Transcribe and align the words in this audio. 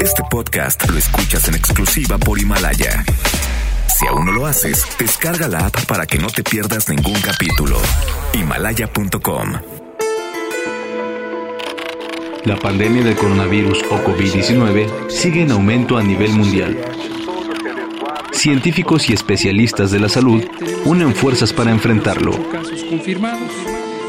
Este 0.00 0.22
podcast 0.30 0.88
lo 0.90 0.98
escuchas 0.98 1.48
en 1.48 1.54
exclusiva 1.54 2.18
por 2.18 2.38
Himalaya. 2.38 3.04
Si 3.88 4.06
aún 4.06 4.26
no 4.26 4.32
lo 4.32 4.46
haces, 4.46 4.84
descarga 4.98 5.48
la 5.48 5.66
app 5.66 5.86
para 5.86 6.06
que 6.06 6.18
no 6.18 6.26
te 6.28 6.42
pierdas 6.42 6.88
ningún 6.90 7.18
capítulo. 7.20 7.78
Himalaya.com. 8.34 9.52
La 12.44 12.56
pandemia 12.56 13.02
del 13.02 13.16
coronavirus 13.16 13.82
o 13.90 13.96
COVID-19 14.04 15.08
sigue 15.08 15.42
en 15.42 15.52
aumento 15.52 15.96
a 15.96 16.02
nivel 16.02 16.32
mundial. 16.32 16.76
Científicos 18.32 19.08
y 19.08 19.14
especialistas 19.14 19.90
de 19.90 20.00
la 20.00 20.08
salud 20.08 20.44
unen 20.84 21.14
fuerzas 21.14 21.52
para 21.52 21.70
enfrentarlo. 21.70 22.32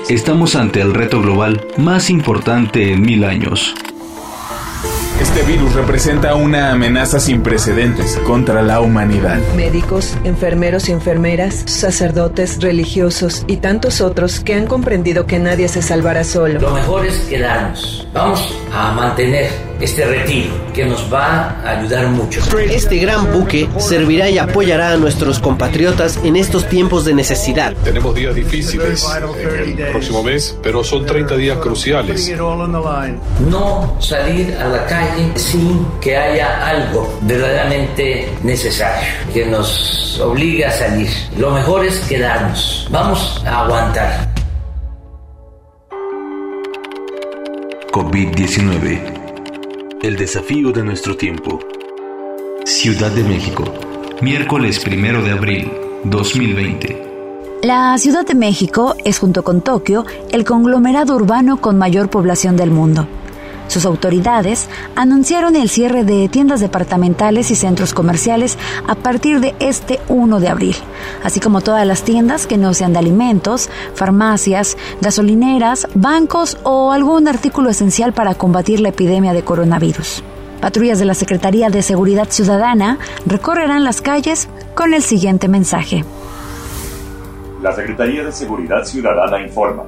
Estamos 0.09 0.55
ante 0.55 0.81
el 0.81 0.93
reto 0.93 1.21
global 1.21 1.65
más 1.77 2.09
importante 2.09 2.91
en 2.91 3.01
mil 3.01 3.23
años. 3.23 3.73
Este 5.35 5.51
virus 5.51 5.73
representa 5.73 6.35
una 6.35 6.71
amenaza 6.71 7.19
sin 7.19 7.41
precedentes 7.41 8.17
contra 8.19 8.61
la 8.61 8.81
humanidad. 8.81 9.39
Médicos, 9.55 10.15
enfermeros 10.23 10.89
y 10.89 10.91
enfermeras, 10.91 11.63
sacerdotes, 11.65 12.61
religiosos 12.61 13.43
y 13.47 13.57
tantos 13.57 13.99
otros 13.99 14.41
que 14.41 14.53
han 14.53 14.67
comprendido 14.67 15.25
que 15.25 15.39
nadie 15.39 15.67
se 15.69 15.81
salvará 15.81 16.23
solo. 16.23 16.59
Lo 16.59 16.69
mejor 16.69 17.07
es 17.07 17.17
quedarnos. 17.21 18.07
Vamos 18.13 18.55
a 18.71 18.91
mantener 18.91 19.49
este 19.83 20.05
retiro 20.05 20.49
que 20.73 20.85
nos 20.85 21.13
va 21.13 21.59
a 21.61 21.79
ayudar 21.79 22.07
mucho. 22.07 22.41
Este 22.57 22.97
gran 22.97 23.31
buque 23.33 23.67
servirá 23.77 24.29
y 24.29 24.37
apoyará 24.37 24.91
a 24.91 24.97
nuestros 24.97 25.39
compatriotas 25.39 26.19
en 26.23 26.35
estos 26.37 26.67
tiempos 26.69 27.03
de 27.05 27.13
necesidad. 27.13 27.73
Tenemos 27.83 28.15
días 28.15 28.33
difíciles 28.33 29.05
en 29.37 29.79
el 29.79 29.91
próximo 29.91 30.23
mes, 30.23 30.57
pero 30.63 30.83
son 30.83 31.05
30 31.05 31.35
días 31.35 31.57
cruciales. 31.57 32.31
No 33.49 33.97
salir 33.99 34.55
a 34.55 34.67
la 34.69 34.85
calle 34.85 35.31
sin 35.35 35.85
que 35.99 36.15
haya 36.15 36.65
algo 36.65 37.19
verdaderamente 37.21 38.29
necesario 38.41 39.07
que 39.33 39.45
nos 39.45 40.19
obligue 40.19 40.65
a 40.65 40.71
salir. 40.71 41.09
Lo 41.37 41.51
mejor 41.51 41.85
es 41.85 41.99
quedarnos. 42.01 42.87
Vamos 42.89 43.43
a 43.45 43.63
aguantar. 43.63 44.33
COVID-19. 47.91 49.12
El 50.03 50.17
desafío 50.17 50.73
de 50.73 50.83
nuestro 50.83 51.15
tiempo. 51.15 51.59
Ciudad 52.65 53.09
de 53.09 53.23
México. 53.23 53.63
Miércoles 54.21 54.79
primero 54.79 55.23
de 55.23 55.31
abril 55.31 55.71
2020. 56.03 57.61
La 57.63 57.97
Ciudad 57.97 58.25
de 58.25 58.35
México 58.35 58.95
es 59.05 59.19
junto 59.19 59.45
con 59.45 59.61
Tokio 59.61 60.05
el 60.33 60.43
conglomerado 60.43 61.15
urbano 61.15 61.61
con 61.61 61.77
mayor 61.77 62.09
población 62.09 62.57
del 62.57 62.69
mundo. 62.69 63.07
Sus 63.73 63.87
autoridades 63.87 64.69
anunciaron 64.95 65.55
el 65.55 65.67
cierre 65.67 66.03
de 66.03 66.29
tiendas 66.29 66.59
departamentales 66.59 67.49
y 67.49 67.55
centros 67.55 67.95
comerciales 67.95 68.59
a 68.87 68.93
partir 68.93 69.39
de 69.39 69.55
este 69.59 69.99
1 70.09 70.39
de 70.39 70.47
abril, 70.47 70.75
así 71.23 71.39
como 71.39 71.61
todas 71.61 71.87
las 71.87 72.03
tiendas 72.03 72.45
que 72.45 72.59
no 72.59 72.75
sean 72.75 72.93
de 72.93 72.99
alimentos, 72.99 73.71
farmacias, 73.95 74.77
gasolineras, 75.01 75.87
bancos 75.95 76.59
o 76.61 76.91
algún 76.91 77.27
artículo 77.27 77.71
esencial 77.71 78.13
para 78.13 78.35
combatir 78.35 78.79
la 78.79 78.89
epidemia 78.89 79.33
de 79.33 79.43
coronavirus. 79.43 80.23
Patrullas 80.61 80.99
de 80.99 81.05
la 81.05 81.15
Secretaría 81.15 81.71
de 81.71 81.81
Seguridad 81.81 82.29
Ciudadana 82.29 82.99
recorrerán 83.25 83.83
las 83.83 84.01
calles 84.01 84.49
con 84.75 84.93
el 84.93 85.01
siguiente 85.01 85.47
mensaje. 85.47 86.05
La 87.59 87.71
Secretaría 87.71 88.23
de 88.23 88.31
Seguridad 88.31 88.83
Ciudadana 88.83 89.41
informa. 89.41 89.85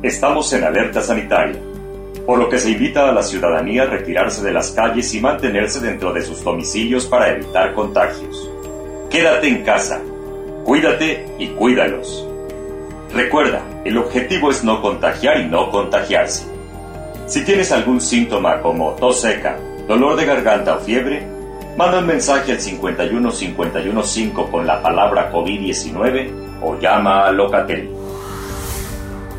Estamos 0.00 0.50
en 0.54 0.64
alerta 0.64 1.02
sanitaria 1.02 1.75
por 2.26 2.38
lo 2.38 2.48
que 2.48 2.58
se 2.58 2.70
invita 2.70 3.08
a 3.08 3.12
la 3.12 3.22
ciudadanía 3.22 3.84
a 3.84 3.86
retirarse 3.86 4.42
de 4.44 4.52
las 4.52 4.72
calles 4.72 5.14
y 5.14 5.20
mantenerse 5.20 5.80
dentro 5.80 6.12
de 6.12 6.22
sus 6.22 6.42
domicilios 6.42 7.06
para 7.06 7.30
evitar 7.30 7.72
contagios. 7.72 8.50
Quédate 9.08 9.46
en 9.46 9.62
casa, 9.62 10.02
cuídate 10.64 11.26
y 11.38 11.46
cuídalos. 11.48 12.28
Recuerda, 13.14 13.62
el 13.84 13.96
objetivo 13.96 14.50
es 14.50 14.64
no 14.64 14.82
contagiar 14.82 15.40
y 15.40 15.46
no 15.46 15.70
contagiarse. 15.70 16.44
Si 17.26 17.44
tienes 17.44 17.70
algún 17.70 18.00
síntoma 18.00 18.60
como 18.60 18.92
tos 18.94 19.20
seca, 19.20 19.56
dolor 19.86 20.16
de 20.16 20.26
garganta 20.26 20.76
o 20.76 20.80
fiebre, 20.80 21.26
manda 21.76 22.00
un 22.00 22.06
mensaje 22.06 22.52
al 22.52 22.58
51515 22.58 24.32
con 24.50 24.66
la 24.66 24.82
palabra 24.82 25.30
COVID-19 25.32 26.30
o 26.62 26.78
llama 26.78 27.26
a 27.26 27.30
Locatel. 27.30 28.05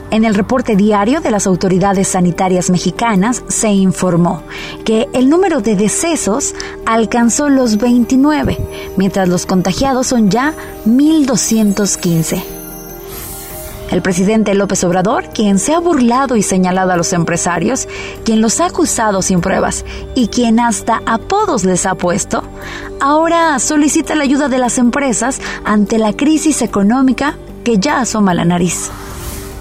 En 0.10 0.24
el 0.24 0.36
reporte 0.36 0.78
diario 0.78 1.20
de 1.20 1.32
las 1.32 1.48
autoridades 1.48 2.08
sanitarias 2.08 2.70
mexicanas 2.70 3.44
se 3.50 3.70
informó 3.70 4.42
que 4.86 5.10
el 5.12 5.30
número 5.30 5.60
de 5.60 5.76
decesos 5.76 6.56
alcanzó 6.86 7.50
los 7.50 7.78
29, 7.78 8.58
mientras 8.96 9.28
los 9.28 9.46
contagiados 9.46 10.08
son 10.08 10.30
ya 10.30 10.54
1.215. 10.86 12.42
El 13.92 14.02
presidente 14.02 14.54
López 14.54 14.84
Obrador, 14.86 15.30
quien 15.30 15.60
se 15.60 15.74
ha 15.74 15.80
burlado 15.80 16.38
y 16.38 16.44
señalado 16.44 16.92
a 16.92 16.98
los 16.98 17.12
empresarios, 17.12 17.88
quien 18.24 18.42
los 18.42 18.62
ha 18.62 18.68
acusado 18.68 19.22
sin 19.22 19.42
pruebas 19.42 19.86
y 20.16 20.28
quien 20.28 20.60
hasta 20.62 21.02
apodos 21.06 21.66
les 21.66 21.86
ha 21.86 21.96
puesto, 21.96 22.44
ahora 23.02 23.60
solicita 23.60 24.16
la 24.16 24.24
ayuda 24.24 24.48
de 24.48 24.58
las 24.58 24.78
empresas 24.78 25.42
ante 25.66 25.98
la 25.98 26.14
crisis 26.14 26.62
económica 26.62 27.36
que 27.66 27.78
ya 27.78 28.00
asoma 28.00 28.34
la 28.34 28.46
nariz. 28.46 28.90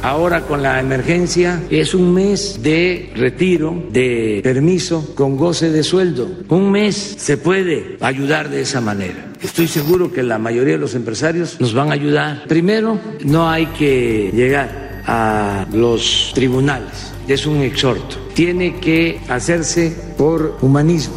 Ahora 0.07 0.43
con 0.43 0.63
la 0.63 0.79
emergencia 0.79 1.65
es 1.69 1.93
un 1.93 2.15
mes 2.15 2.63
de 2.63 3.11
retiro, 3.17 3.75
de 3.91 4.39
permiso 4.41 5.05
con 5.17 5.37
goce 5.37 5.73
de 5.73 5.83
sueldo. 5.83 6.29
Un 6.49 6.71
mes 6.71 7.17
se 7.19 7.37
puede 7.37 7.97
ayudar 8.01 8.49
de 8.49 8.61
esa 8.61 8.81
manera. 8.81 9.33
Estoy 9.43 9.67
seguro 9.67 10.13
que 10.13 10.23
la 10.23 10.39
mayoría 10.39 10.75
de 10.75 10.79
los 10.79 10.95
empresarios 10.95 11.61
nos 11.61 11.75
van 11.75 11.91
a 11.91 11.95
ayudar. 11.95 12.45
Primero, 12.47 13.01
no 13.25 13.51
hay 13.51 13.67
que 13.67 14.31
llegar 14.33 15.03
a 15.07 15.67
los 15.73 16.31
tribunales. 16.37 17.13
Es 17.27 17.45
un 17.45 17.63
exhorto. 17.63 18.17
Tiene 18.33 18.77
que 18.77 19.21
hacerse 19.29 19.93
por 20.17 20.57
humanismo. 20.63 21.17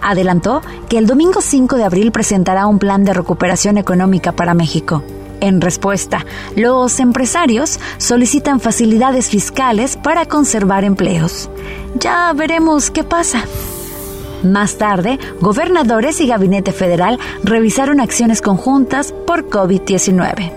Adelantó 0.00 0.62
que 0.88 0.96
el 0.96 1.06
domingo 1.06 1.42
5 1.42 1.76
de 1.76 1.84
abril 1.84 2.12
presentará 2.12 2.66
un 2.66 2.78
plan 2.78 3.04
de 3.04 3.12
recuperación 3.12 3.76
económica 3.76 4.32
para 4.32 4.54
México. 4.54 5.04
En 5.40 5.60
respuesta, 5.60 6.26
los 6.56 6.98
empresarios 7.00 7.78
solicitan 7.98 8.60
facilidades 8.60 9.30
fiscales 9.30 9.96
para 9.96 10.26
conservar 10.26 10.84
empleos. 10.84 11.48
Ya 11.98 12.32
veremos 12.32 12.90
qué 12.90 13.04
pasa. 13.04 13.44
Más 14.42 14.78
tarde, 14.78 15.18
gobernadores 15.40 16.20
y 16.20 16.26
gabinete 16.26 16.72
federal 16.72 17.18
revisaron 17.42 18.00
acciones 18.00 18.40
conjuntas 18.40 19.12
por 19.26 19.48
COVID-19. 19.48 20.52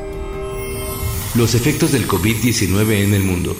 Los 1.35 1.55
efectos 1.55 1.91
del 1.91 2.07
COVID-19 2.07 3.03
en 3.03 3.13
el 3.13 3.23
mundo. 3.23 3.55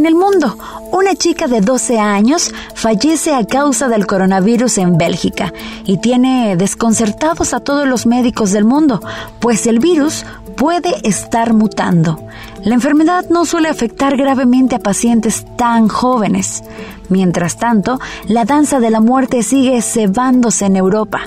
En 0.00 0.06
el 0.06 0.14
mundo, 0.14 0.56
una 0.92 1.14
chica 1.14 1.46
de 1.46 1.60
12 1.60 1.98
años 1.98 2.54
fallece 2.74 3.34
a 3.34 3.44
causa 3.44 3.86
del 3.90 4.06
coronavirus 4.06 4.78
en 4.78 4.96
Bélgica 4.96 5.52
y 5.84 5.98
tiene 5.98 6.56
desconcertados 6.56 7.52
a 7.52 7.60
todos 7.60 7.86
los 7.86 8.06
médicos 8.06 8.50
del 8.50 8.64
mundo, 8.64 9.02
pues 9.40 9.66
el 9.66 9.78
virus 9.78 10.24
puede 10.56 11.06
estar 11.06 11.52
mutando. 11.52 12.18
La 12.64 12.72
enfermedad 12.72 13.26
no 13.28 13.44
suele 13.44 13.68
afectar 13.68 14.16
gravemente 14.16 14.76
a 14.76 14.78
pacientes 14.78 15.44
tan 15.58 15.88
jóvenes. 15.88 16.62
Mientras 17.10 17.58
tanto, 17.58 18.00
la 18.26 18.46
danza 18.46 18.80
de 18.80 18.88
la 18.88 19.02
muerte 19.02 19.42
sigue 19.42 19.82
cebándose 19.82 20.64
en 20.64 20.76
Europa. 20.76 21.20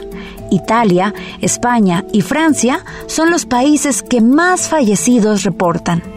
Italia, 0.49 1.13
España 1.41 2.05
y 2.11 2.21
Francia 2.21 2.83
son 3.05 3.29
los 3.29 3.45
países 3.45 4.01
que 4.01 4.19
más 4.19 4.67
fallecidos 4.67 5.43
reportan. 5.43 6.12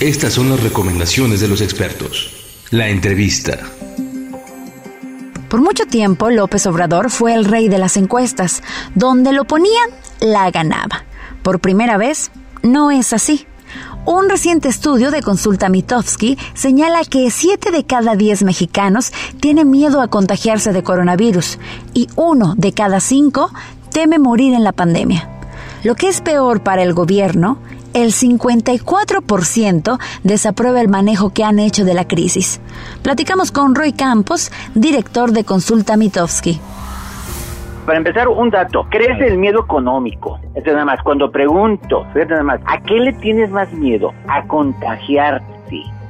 Estas 0.00 0.34
son 0.34 0.48
las 0.48 0.62
recomendaciones 0.62 1.40
de 1.40 1.48
los 1.48 1.60
expertos. 1.60 2.30
La 2.70 2.88
entrevista. 2.88 3.58
Por 5.48 5.60
mucho 5.60 5.86
tiempo 5.86 6.30
López 6.30 6.66
Obrador 6.66 7.10
fue 7.10 7.34
el 7.34 7.44
rey 7.44 7.68
de 7.68 7.78
las 7.78 7.96
encuestas. 7.96 8.62
Donde 8.94 9.32
lo 9.32 9.44
ponían, 9.44 9.90
la 10.20 10.52
ganaba. 10.52 11.04
Por 11.42 11.58
primera 11.58 11.96
vez, 11.96 12.30
no 12.62 12.92
es 12.92 13.12
así. 13.12 13.44
Un 14.04 14.28
reciente 14.28 14.68
estudio 14.68 15.10
de 15.10 15.20
Consulta 15.20 15.68
Mitofsky 15.68 16.38
señala 16.54 17.00
que 17.04 17.28
7 17.28 17.72
de 17.72 17.82
cada 17.82 18.14
10 18.14 18.44
mexicanos 18.44 19.12
tiene 19.40 19.64
miedo 19.64 20.00
a 20.00 20.06
contagiarse 20.06 20.72
de 20.72 20.84
coronavirus 20.84 21.58
y 21.92 22.06
uno 22.14 22.54
de 22.56 22.72
cada 22.72 23.00
5 23.00 23.50
teme 23.90 24.20
morir 24.20 24.54
en 24.54 24.62
la 24.62 24.70
pandemia. 24.70 25.28
Lo 25.82 25.96
que 25.96 26.08
es 26.08 26.20
peor 26.20 26.62
para 26.62 26.84
el 26.84 26.94
gobierno 26.94 27.58
el 28.02 28.12
54% 28.12 29.98
desaprueba 30.22 30.80
el 30.80 30.88
manejo 30.88 31.30
que 31.30 31.44
han 31.44 31.58
hecho 31.58 31.84
de 31.84 31.94
la 31.94 32.06
crisis. 32.06 32.60
Platicamos 33.02 33.52
con 33.52 33.74
Roy 33.74 33.92
Campos, 33.92 34.50
director 34.74 35.32
de 35.32 35.44
Consulta 35.44 35.96
Mitofsky. 35.96 36.60
Para 37.86 37.98
empezar, 37.98 38.28
un 38.28 38.50
dato. 38.50 38.86
¿Crees 38.90 39.20
el 39.20 39.38
miedo 39.38 39.60
económico? 39.64 40.38
Nada 40.66 40.84
más, 40.84 41.02
cuando 41.02 41.30
pregunto, 41.30 42.06
nada 42.14 42.42
más, 42.42 42.60
¿a 42.66 42.80
qué 42.82 42.94
le 42.94 43.14
tienes 43.14 43.50
más 43.50 43.72
miedo? 43.72 44.12
A 44.26 44.46
contagiarte 44.46 45.58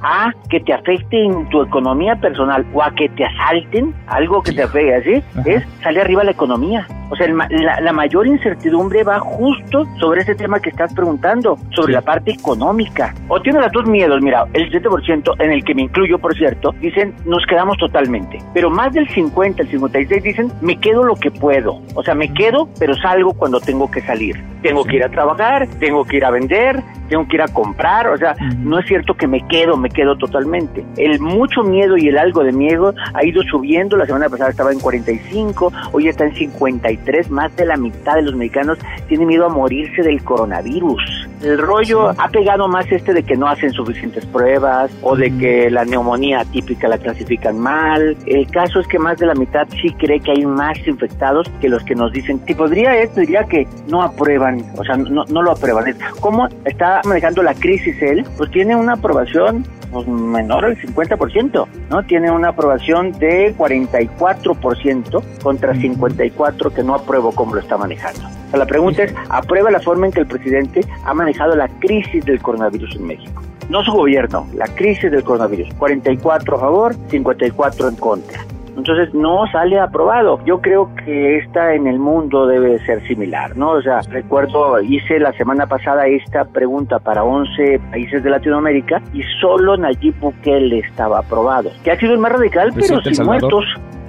a 0.02 0.32
que 0.48 0.60
te 0.60 0.72
afecte 0.72 1.24
en 1.24 1.48
tu 1.48 1.62
economía 1.62 2.16
personal 2.16 2.66
o 2.72 2.82
a 2.82 2.92
que 2.94 3.08
te 3.08 3.24
asalten, 3.24 3.94
algo 4.06 4.42
que 4.42 4.52
te 4.52 4.62
afecte, 4.62 5.02
¿sí? 5.02 5.40
Es 5.44 5.64
salir 5.82 6.00
arriba 6.00 6.24
la 6.24 6.30
economía. 6.32 6.86
O 7.10 7.16
sea, 7.16 7.26
la, 7.28 7.92
mayor 7.92 8.26
incertidumbre 8.26 9.02
va 9.02 9.18
justo 9.18 9.86
sobre 9.98 10.22
ese 10.22 10.34
tema 10.34 10.60
que 10.60 10.70
estás 10.70 10.92
preguntando, 10.92 11.58
sobre 11.74 11.92
la 11.92 12.02
parte 12.02 12.32
económica. 12.32 13.14
O 13.28 13.40
tiene 13.40 13.60
los 13.60 13.72
dos 13.72 13.86
miedos, 13.86 14.20
mira, 14.22 14.46
el 14.52 14.70
7%, 14.70 15.34
en 15.38 15.50
el 15.50 15.64
que 15.64 15.74
me 15.74 15.82
incluyo, 15.82 16.18
por 16.18 16.36
cierto, 16.36 16.74
dicen, 16.80 17.14
nos 17.24 17.44
quedamos 17.46 17.76
totalmente. 17.78 18.38
Pero 18.54 18.70
más 18.70 18.92
del 18.92 19.08
50, 19.08 19.62
el 19.62 19.68
56 19.68 20.22
dicen, 20.22 20.52
me 20.60 20.78
quedo 20.78 21.04
lo 21.04 21.14
que 21.16 21.30
puedo. 21.30 21.80
O 21.94 22.02
sea, 22.02 22.14
me 22.14 22.32
quedo, 22.32 22.68
pero 22.78 22.94
salgo 22.94 23.32
cuando 23.32 23.60
tengo 23.60 23.90
que 23.90 24.00
salir. 24.02 24.36
Tengo 24.62 24.84
que 24.84 24.96
ir 24.96 25.04
a 25.04 25.08
trabajar, 25.08 25.68
tengo 25.78 26.04
que 26.04 26.16
ir 26.16 26.24
a 26.24 26.30
vender, 26.30 26.82
tengo 27.08 27.26
que 27.28 27.36
ir 27.36 27.42
a 27.42 27.48
comprar. 27.48 28.08
O 28.08 28.16
sea, 28.16 28.34
no 28.58 28.78
es 28.78 28.86
cierto 28.86 29.14
que 29.14 29.26
me 29.26 29.46
quedo, 29.46 29.76
me 29.76 29.88
quedo 29.88 30.16
totalmente. 30.16 30.84
El 30.96 31.20
mucho 31.20 31.62
miedo 31.62 31.96
y 31.96 32.08
el 32.08 32.18
algo 32.18 32.42
de 32.42 32.52
miedo 32.52 32.94
ha 33.14 33.24
ido 33.24 33.42
subiendo. 33.44 33.96
La 33.96 34.06
semana 34.06 34.28
pasada 34.28 34.50
estaba 34.50 34.72
en 34.72 34.80
45, 34.80 35.72
hoy 35.92 36.08
está 36.08 36.24
en 36.24 36.34
53 36.34 36.97
más 37.30 37.54
de 37.56 37.64
la 37.64 37.76
mitad 37.76 38.16
de 38.16 38.22
los 38.22 38.34
mexicanos 38.34 38.78
tienen 39.08 39.28
miedo 39.28 39.46
a 39.46 39.48
morirse 39.48 40.02
del 40.02 40.22
coronavirus. 40.22 41.28
El 41.42 41.58
rollo 41.58 42.10
ha 42.10 42.28
pegado 42.28 42.68
más 42.68 42.90
este 42.90 43.14
de 43.14 43.22
que 43.22 43.36
no 43.36 43.46
hacen 43.46 43.72
suficientes 43.72 44.26
pruebas 44.26 44.90
o 45.02 45.16
de 45.16 45.30
que 45.38 45.70
la 45.70 45.84
neumonía 45.84 46.44
típica 46.52 46.88
la 46.88 46.98
clasifican 46.98 47.58
mal. 47.58 48.16
El 48.26 48.50
caso 48.50 48.80
es 48.80 48.88
que 48.88 48.98
más 48.98 49.18
de 49.18 49.26
la 49.26 49.34
mitad 49.34 49.66
sí 49.80 49.90
cree 49.94 50.20
que 50.20 50.32
hay 50.32 50.44
más 50.44 50.76
infectados 50.86 51.48
que 51.60 51.68
los 51.68 51.82
que 51.84 51.94
nos 51.94 52.12
dicen, 52.12 52.40
si 52.46 52.54
podría 52.54 52.96
esto, 52.96 53.20
diría 53.20 53.44
que 53.44 53.66
no 53.88 54.02
aprueban, 54.02 54.64
o 54.76 54.84
sea, 54.84 54.96
no, 54.96 55.24
no 55.24 55.42
lo 55.42 55.52
aprueban. 55.52 55.94
¿Cómo 56.20 56.48
está 56.64 57.00
manejando 57.04 57.42
la 57.42 57.54
crisis 57.54 58.00
él? 58.02 58.24
Pues 58.36 58.50
tiene 58.50 58.74
una 58.74 58.94
aprobación 58.94 59.64
pues, 59.90 60.06
menor 60.06 60.64
al 60.64 60.76
50%, 60.76 61.66
¿no? 61.90 62.02
Tiene 62.04 62.30
una 62.30 62.48
aprobación 62.48 63.12
de 63.12 63.54
44% 63.56 65.22
contra 65.42 65.74
54% 65.74 66.72
que 66.72 66.82
no 66.82 66.94
apruebo 66.94 67.32
como 67.32 67.54
lo 67.54 67.60
está 67.60 67.76
manejando. 67.76 68.22
la 68.52 68.66
pregunta 68.66 69.04
es, 69.04 69.14
¿aprueba 69.28 69.70
la 69.70 69.80
forma 69.80 70.06
en 70.06 70.12
que 70.12 70.20
el 70.20 70.26
presidente 70.26 70.80
ha 71.04 71.14
manejado 71.14 71.56
la 71.56 71.68
crisis 71.68 72.24
del 72.24 72.40
coronavirus 72.40 72.96
en 72.96 73.06
México? 73.06 73.42
No 73.68 73.82
su 73.82 73.92
gobierno, 73.92 74.46
la 74.54 74.66
crisis 74.66 75.10
del 75.10 75.22
coronavirus. 75.22 75.74
44 75.74 76.56
a 76.56 76.60
favor, 76.60 76.94
54 77.10 77.88
en 77.88 77.96
contra 77.96 78.40
entonces 78.78 79.12
no 79.12 79.46
sale 79.50 79.78
aprobado. 79.78 80.40
Yo 80.44 80.60
creo 80.60 80.94
que 81.04 81.38
esta 81.38 81.74
en 81.74 81.86
el 81.86 81.98
mundo 81.98 82.46
debe 82.46 82.78
ser 82.86 83.06
similar, 83.06 83.56
¿no? 83.56 83.72
O 83.72 83.82
sea, 83.82 84.00
recuerdo, 84.08 84.80
hice 84.80 85.18
la 85.18 85.32
semana 85.32 85.66
pasada 85.66 86.06
esta 86.06 86.44
pregunta 86.44 86.98
para 86.98 87.24
11 87.24 87.80
países 87.90 88.22
de 88.22 88.30
Latinoamérica 88.30 89.02
y 89.12 89.22
solo 89.40 89.76
Nayib 89.76 90.18
Bukele 90.20 90.78
estaba 90.78 91.18
aprobado, 91.18 91.70
que 91.82 91.90
ha 91.90 91.98
sido 91.98 92.14
el 92.14 92.18
más 92.18 92.32
radical, 92.32 92.72
pero 92.74 93.02
sin 93.02 93.24
muertos 93.24 93.64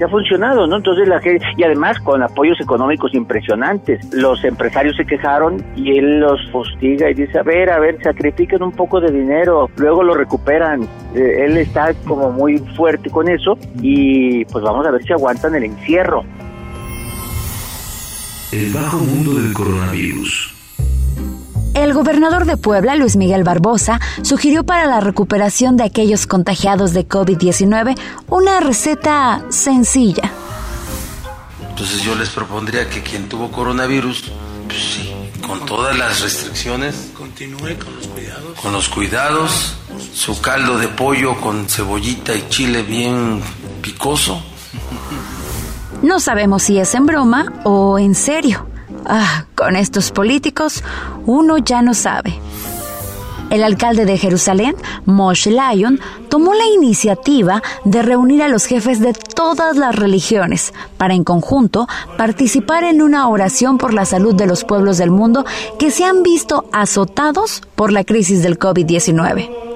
ha 0.05 0.09
funcionado, 0.09 0.67
¿no? 0.67 0.77
Entonces 0.77 1.07
la 1.07 1.19
gente, 1.19 1.45
y 1.57 1.63
además 1.63 1.99
con 1.99 2.21
apoyos 2.21 2.59
económicos 2.61 3.13
impresionantes. 3.13 4.13
Los 4.13 4.43
empresarios 4.43 4.95
se 4.95 5.05
quejaron 5.05 5.63
y 5.75 5.97
él 5.97 6.19
los 6.19 6.39
fustiga 6.51 7.09
y 7.09 7.13
dice, 7.13 7.39
a 7.39 7.43
ver, 7.43 7.69
a 7.71 7.79
ver, 7.79 7.97
sacrifiquen 8.03 8.63
un 8.63 8.71
poco 8.71 8.99
de 8.99 9.11
dinero, 9.11 9.69
luego 9.77 10.03
lo 10.03 10.13
recuperan. 10.13 10.83
Eh, 11.15 11.45
él 11.45 11.57
está 11.57 11.93
como 12.05 12.31
muy 12.31 12.57
fuerte 12.75 13.09
con 13.09 13.29
eso 13.29 13.57
y 13.81 14.45
pues 14.45 14.63
vamos 14.63 14.85
a 14.85 14.91
ver 14.91 15.03
si 15.03 15.13
aguantan 15.13 15.55
el 15.55 15.65
encierro. 15.65 16.23
El 18.51 18.73
bajo 18.73 18.97
mundo 18.97 19.33
del 19.35 19.53
coronavirus. 19.53 20.58
El 21.79 21.93
gobernador 21.93 22.43
de 22.43 22.57
Puebla, 22.57 22.97
Luis 22.97 23.15
Miguel 23.15 23.45
Barbosa, 23.45 24.01
sugirió 24.21 24.65
para 24.65 24.85
la 24.85 24.99
recuperación 24.99 25.77
de 25.77 25.85
aquellos 25.85 26.27
contagiados 26.27 26.91
de 26.91 27.07
COVID-19 27.07 27.97
una 28.27 28.59
receta 28.59 29.45
sencilla. 29.47 30.29
Entonces 31.69 32.01
yo 32.01 32.15
les 32.15 32.27
propondría 32.31 32.89
que 32.89 33.01
quien 33.01 33.29
tuvo 33.29 33.49
coronavirus, 33.49 34.29
pues 34.67 34.77
sí, 34.77 35.13
con 35.47 35.65
todas 35.65 35.97
las 35.97 36.19
restricciones, 36.19 37.11
continúe 37.17 37.77
con 37.81 37.95
los 37.95 38.07
cuidados. 38.07 38.59
Con 38.61 38.73
los 38.73 38.89
cuidados, 38.89 39.75
su 40.13 40.41
caldo 40.41 40.77
de 40.77 40.89
pollo 40.89 41.39
con 41.39 41.69
cebollita 41.69 42.35
y 42.35 42.45
chile 42.49 42.83
bien 42.83 43.41
picoso. 43.81 44.43
No 46.01 46.19
sabemos 46.19 46.63
si 46.63 46.77
es 46.77 46.93
en 46.93 47.05
broma 47.05 47.53
o 47.63 47.97
en 47.97 48.15
serio. 48.15 48.68
Ah, 49.05 49.45
con 49.55 49.75
estos 49.75 50.11
políticos 50.11 50.83
uno 51.25 51.57
ya 51.57 51.81
no 51.81 51.93
sabe. 51.93 52.39
El 53.49 53.63
alcalde 53.63 54.05
de 54.05 54.17
Jerusalén, 54.17 54.75
Moshe 55.05 55.49
Lyon, 55.49 55.99
tomó 56.29 56.53
la 56.53 56.67
iniciativa 56.67 57.63
de 57.83 58.03
reunir 58.03 58.43
a 58.43 58.47
los 58.47 58.65
jefes 58.65 58.99
de 58.99 59.13
todas 59.13 59.75
las 59.75 59.95
religiones 59.95 60.71
para 60.97 61.15
en 61.15 61.23
conjunto 61.23 61.87
participar 62.15 62.83
en 62.83 63.01
una 63.01 63.27
oración 63.27 63.79
por 63.79 63.93
la 63.93 64.05
salud 64.05 64.35
de 64.35 64.45
los 64.45 64.63
pueblos 64.63 64.99
del 64.99 65.09
mundo 65.09 65.45
que 65.79 65.89
se 65.89 66.05
han 66.05 66.21
visto 66.21 66.65
azotados 66.71 67.63
por 67.75 67.91
la 67.91 68.03
crisis 68.03 68.43
del 68.43 68.59
COVID-19. 68.59 69.68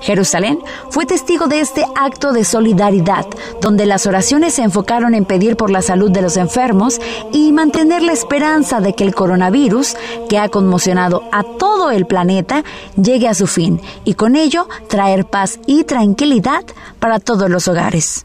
Jerusalén 0.00 0.58
fue 0.90 1.06
testigo 1.06 1.46
de 1.46 1.60
este 1.60 1.84
acto 1.94 2.32
de 2.32 2.44
solidaridad, 2.44 3.26
donde 3.60 3.86
las 3.86 4.06
oraciones 4.06 4.54
se 4.54 4.62
enfocaron 4.62 5.14
en 5.14 5.24
pedir 5.24 5.56
por 5.56 5.70
la 5.70 5.82
salud 5.82 6.10
de 6.10 6.22
los 6.22 6.36
enfermos 6.36 7.00
y 7.32 7.52
mantener 7.52 8.02
la 8.02 8.12
esperanza 8.12 8.80
de 8.80 8.94
que 8.94 9.04
el 9.04 9.14
coronavirus, 9.14 9.96
que 10.28 10.38
ha 10.38 10.48
conmocionado 10.48 11.22
a 11.32 11.42
todo 11.42 11.90
el 11.90 12.06
planeta, 12.06 12.64
llegue 13.00 13.28
a 13.28 13.34
su 13.34 13.46
fin 13.46 13.80
y 14.04 14.14
con 14.14 14.36
ello 14.36 14.68
traer 14.88 15.26
paz 15.26 15.58
y 15.66 15.84
tranquilidad 15.84 16.64
para 16.98 17.18
todos 17.18 17.50
los 17.50 17.68
hogares. 17.68 18.24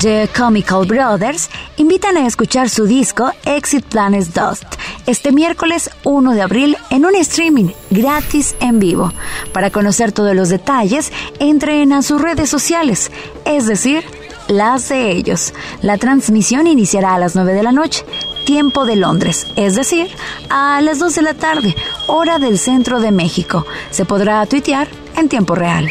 The 0.00 0.30
Comical 0.34 0.86
Brothers 0.86 1.50
invitan 1.76 2.16
a 2.16 2.26
escuchar 2.26 2.70
su 2.70 2.86
disco 2.86 3.32
Exit 3.44 3.84
Planes 3.84 4.32
Dust 4.32 4.64
este 5.06 5.30
miércoles 5.30 5.90
1 6.04 6.32
de 6.32 6.40
abril 6.40 6.78
en 6.88 7.04
un 7.04 7.14
streaming 7.16 7.68
gratis 7.90 8.54
en 8.60 8.78
vivo. 8.78 9.12
Para 9.52 9.70
conocer 9.70 10.12
todos 10.12 10.34
los 10.34 10.48
detalles, 10.48 11.12
entren 11.38 11.92
a 11.92 12.00
sus 12.00 12.18
redes 12.18 12.48
sociales, 12.48 13.10
es 13.44 13.66
decir, 13.66 14.02
las 14.48 14.88
de 14.88 15.10
ellos. 15.10 15.52
La 15.82 15.98
transmisión 15.98 16.66
iniciará 16.66 17.14
a 17.14 17.18
las 17.18 17.34
9 17.34 17.52
de 17.52 17.62
la 17.62 17.72
noche, 17.72 18.06
tiempo 18.46 18.86
de 18.86 18.96
Londres, 18.96 19.48
es 19.56 19.74
decir, 19.74 20.08
a 20.48 20.80
las 20.80 20.98
2 20.98 21.14
de 21.14 21.22
la 21.22 21.34
tarde, 21.34 21.76
hora 22.06 22.38
del 22.38 22.58
centro 22.58 23.00
de 23.00 23.10
México. 23.10 23.66
Se 23.90 24.06
podrá 24.06 24.46
tuitear 24.46 24.88
en 25.18 25.28
tiempo 25.28 25.54
real. 25.54 25.90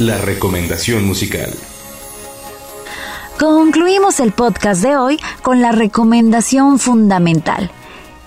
La 0.00 0.18
recomendación 0.18 1.06
musical. 1.06 1.54
Concluimos 3.42 4.20
el 4.20 4.30
podcast 4.30 4.82
de 4.82 4.96
hoy 4.96 5.18
con 5.42 5.60
la 5.60 5.72
recomendación 5.72 6.78
fundamental. 6.78 7.72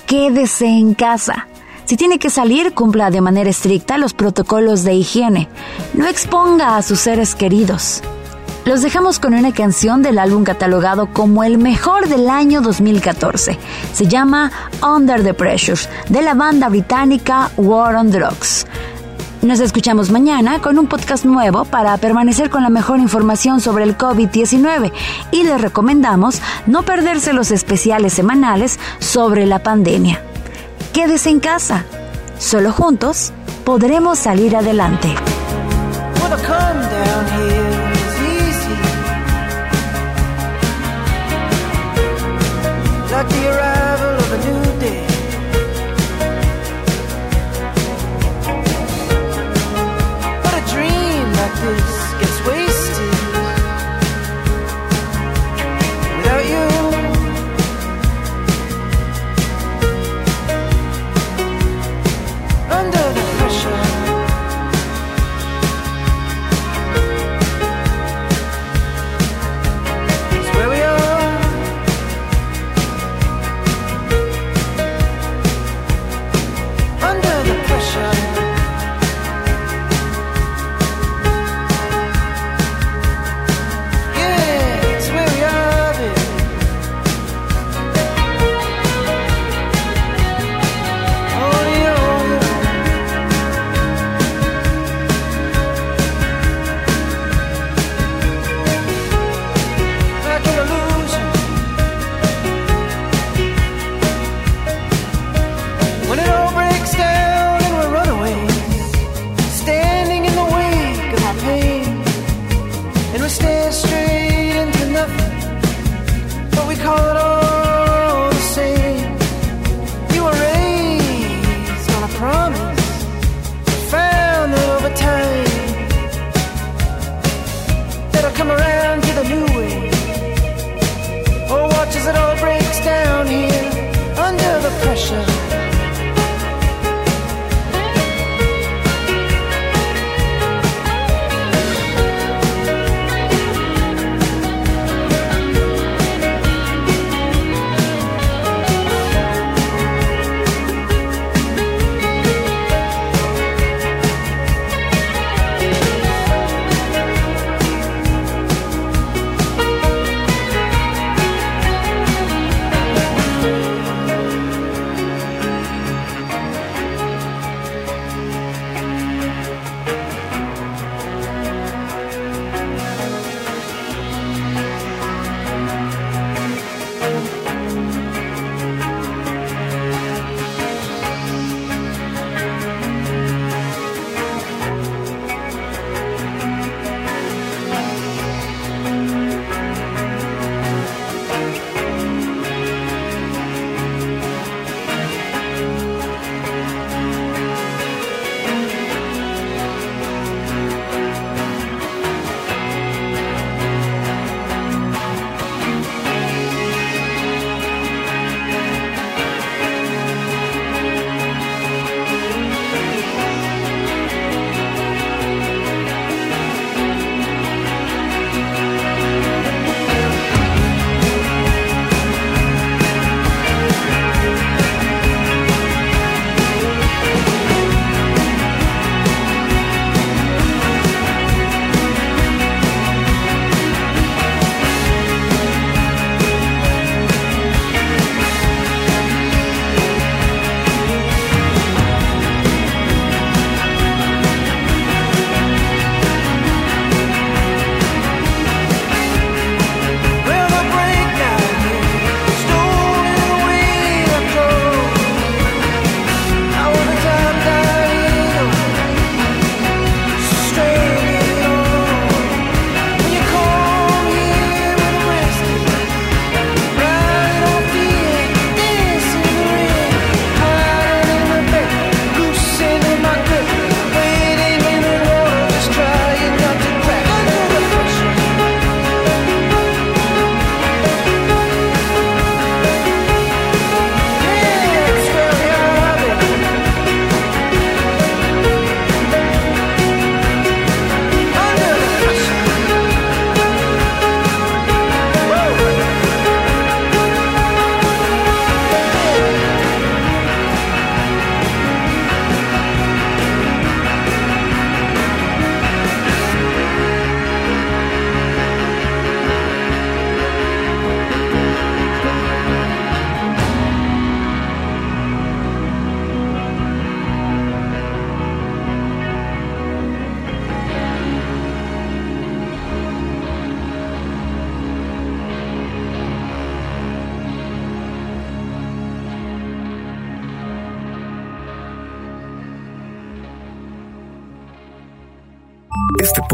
Quédese 0.08 0.66
en 0.66 0.94
casa. 0.94 1.48
Si 1.86 1.96
tiene 1.96 2.20
que 2.20 2.30
salir, 2.30 2.74
cumpla 2.74 3.10
de 3.12 3.22
manera 3.22 3.50
estricta 3.50 3.98
los 3.98 4.14
protocolos 4.14 4.84
de 4.84 4.96
higiene. 4.96 5.48
No 5.94 6.06
exponga 6.06 6.76
a 6.76 6.82
sus 6.82 7.00
seres 7.00 7.34
queridos. 7.34 8.02
Los 8.66 8.82
dejamos 8.82 9.20
con 9.20 9.34
una 9.34 9.54
canción 9.54 10.02
del 10.02 10.20
álbum 10.20 10.44
catalogado 10.44 11.08
como 11.14 11.46
el 11.46 11.60
mejor 11.60 12.10
del 12.10 12.30
año 12.30 12.60
2014. 12.60 13.58
Se 13.94 14.08
llama 14.08 14.52
Under 14.84 15.24
the 15.24 15.34
Pressure, 15.34 15.80
de 16.10 16.24
la 16.24 16.34
banda 16.34 16.68
británica 16.68 17.52
War 17.56 17.96
on 17.96 18.12
Drugs. 18.12 18.68
Nos 19.46 19.60
escuchamos 19.60 20.10
mañana 20.10 20.60
con 20.60 20.80
un 20.80 20.88
podcast 20.88 21.24
nuevo 21.24 21.66
para 21.66 21.96
permanecer 21.98 22.50
con 22.50 22.64
la 22.64 22.70
mejor 22.70 22.98
información 22.98 23.62
sobre 23.62 23.84
el 23.84 23.96
COVID-19 23.96 24.92
y 25.32 25.44
les 25.44 25.62
recomendamos 25.62 26.42
no 26.66 26.82
perderse 26.82 27.32
los 27.32 27.52
especiales 27.52 28.14
semanales 28.14 28.80
sobre 28.98 29.46
la 29.46 29.60
pandemia. 29.60 30.20
Quédese 30.94 31.30
en 31.30 31.40
casa. 31.40 31.86
Solo 32.40 32.72
juntos 32.72 33.34
podremos 33.64 34.18
salir 34.18 34.56
adelante. 34.56 35.14